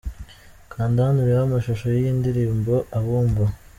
Kanda 0.71 0.99
hano 1.05 1.19
urebe 1.21 1.43
amashusho 1.45 1.85
y'iyi 1.93 2.11
ndirimbo 2.19 2.73
'Abumva'. 2.93 3.53